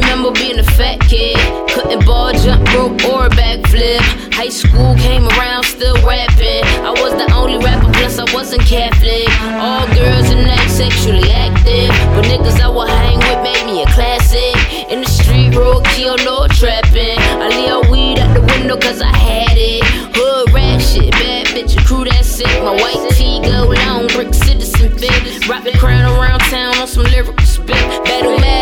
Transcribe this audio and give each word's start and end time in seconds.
broke 0.00 0.40
or 0.40 0.58
a 0.58 0.64
fat 0.64 1.00
kid. 1.00 1.36
Couldn't 1.70 2.04
ball, 2.06 2.32
jump 2.32 2.62
rope, 2.74 2.92
or 3.04 3.28
backflip. 3.30 4.00
High 4.32 4.48
school 4.48 4.94
came 4.96 5.28
around, 5.28 5.64
still 5.64 5.96
rapping. 6.06 6.64
I 6.84 6.90
was 6.90 7.12
the 7.12 7.30
only 7.34 7.58
rapper, 7.64 7.90
plus 7.92 8.18
I 8.18 8.24
wasn't 8.32 8.62
Catholic. 8.62 9.28
All 9.60 9.86
girls 9.94 10.30
and 10.30 10.46
that 10.46 10.68
sexually 10.70 11.30
active. 11.30 11.90
But 12.14 12.24
niggas 12.26 12.60
I 12.60 12.68
would 12.68 12.88
hang 12.88 13.18
with 13.18 13.42
made 13.42 13.64
me 13.66 13.82
a 13.82 13.86
classic. 13.86 14.56
In 14.90 15.00
the 15.00 15.08
street, 15.08 15.54
road 15.54 15.84
kill, 15.86 16.16
no 16.18 16.46
trapping. 16.48 17.18
I 17.18 17.48
leave 17.48 17.90
weed 17.90 18.18
out 18.18 18.34
the 18.34 18.42
window 18.52 18.76
cause 18.78 19.00
I 19.02 19.14
had 19.14 19.56
it. 19.56 19.84
Hood 20.14 20.52
rat 20.52 20.80
shit, 20.80 21.12
bad 21.12 21.46
bitch, 21.48 21.76
a 21.78 21.84
crew 21.84 22.04
that 22.04 22.24
sick. 22.24 22.46
My 22.62 22.72
white 22.72 23.10
tee 23.12 23.40
go 23.42 23.68
long, 23.68 24.06
brick 24.08 24.32
citizen 24.32 24.96
fit. 24.98 25.48
Rock 25.48 25.64
the 25.64 25.72
crown 25.72 26.04
around 26.16 26.40
town 26.40 26.76
on 26.76 26.86
some 26.86 27.04
lyrical 27.04 27.44
spit. 27.44 27.82
Battle 28.04 28.38
mad 28.38 28.61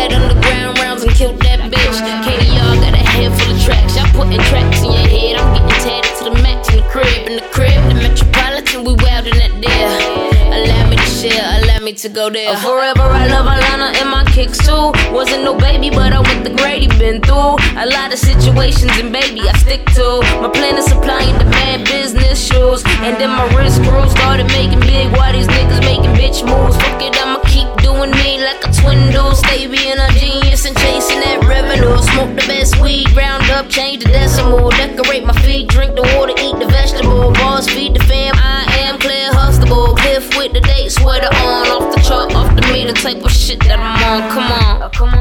tracks 4.39 4.79
in 4.83 4.91
your 4.91 5.07
head. 5.07 5.35
I'm 5.37 5.53
getting 5.53 5.79
tatted 5.83 6.17
to 6.17 6.23
the 6.25 6.35
max 6.41 6.69
in 6.69 6.77
the 6.77 6.87
crib. 6.89 7.27
In 7.27 7.35
the 7.35 7.47
crib, 7.51 7.75
the 7.89 7.95
metropolitan, 7.95 8.83
we 8.83 8.93
wildin' 8.95 9.35
that 9.35 9.53
there. 9.61 10.31
Allow 10.51 10.89
me 10.89 10.95
to 10.97 11.09
share, 11.19 11.63
allow 11.63 11.79
me 11.79 11.93
to 11.93 12.09
go 12.09 12.29
there. 12.29 12.55
Forever, 12.57 13.07
I 13.07 13.27
love 13.27 13.47
Alana 13.47 13.95
and 14.01 14.09
my 14.09 14.25
kicks 14.25 14.57
too. 14.59 14.91
Wasn't 15.11 15.43
no 15.43 15.55
baby, 15.55 15.89
but 15.89 16.13
I 16.13 16.19
went 16.19 16.43
the 16.43 16.51
Grady. 16.51 16.87
Been 16.99 17.21
through 17.21 17.55
a 17.79 17.87
lot 17.87 18.11
of 18.11 18.19
situations, 18.19 18.91
and 18.99 19.11
baby, 19.13 19.41
I 19.47 19.53
stick 19.57 19.85
to 19.95 20.21
my 20.43 20.49
plan 20.49 20.77
is 20.77 20.85
supplying 20.85 21.37
demand 21.39 21.85
business 21.85 22.37
shoes. 22.37 22.83
And 23.01 23.15
then 23.17 23.31
my 23.31 23.47
wrist 23.55 23.81
grew, 23.83 24.07
started 24.09 24.47
making 24.47 24.81
big. 24.81 25.09
Why 25.15 25.31
these 25.31 25.47
niggas 25.47 25.79
making 25.81 26.13
bitch 26.19 26.43
moves? 26.43 26.75
Fuck 26.77 27.01
it, 27.01 27.15
I'ma 27.15 27.39
keep 27.47 27.69
doing 27.79 28.11
me 28.11 28.43
like 28.43 28.61
a 28.67 28.69
twin 28.75 29.09
do. 29.15 29.23
Stay 29.33 29.65
being 29.71 29.97
a 29.97 30.07
genius 30.19 30.65
and 30.65 30.75
chasing 30.77 31.21
that 31.23 31.39
revenue. 31.47 31.95
Smoke 32.11 32.35
the 32.35 32.45
best 32.45 32.75
weed, 32.83 33.09
round 33.15 33.30
up, 33.61 33.69
change 33.69 34.03
the 34.03 34.09
decimal. 34.09 34.69
Decorate 34.71 35.23
my 35.23 35.33
feet, 35.41 35.67
drink 35.67 35.95
the 35.95 36.01
water, 36.15 36.33
eat 36.37 36.57
the 36.59 36.65
vegetable. 36.65 37.31
Boss, 37.33 37.67
feed 37.67 37.93
the 37.93 38.03
fam. 38.05 38.33
I 38.35 38.65
am 38.79 38.99
Clair 38.99 39.31
Huxtable. 39.33 39.95
Cliff 39.95 40.35
with 40.37 40.53
the 40.53 40.61
date, 40.61 40.91
sweater 40.91 41.27
on. 41.27 41.67
Off 41.67 41.95
the 41.95 42.01
chart, 42.01 42.33
off 42.33 42.55
the 42.55 42.61
meter, 42.73 42.93
type 42.93 43.23
of 43.23 43.31
shit 43.31 43.59
that 43.61 43.79
I'm 43.79 44.01
on. 44.03 44.29
Come 44.31 44.51
on. 44.51 44.83
Oh, 44.83 44.89
come 44.89 45.13
on. 45.13 45.20